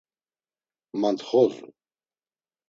Mantxozu. 1.01 1.67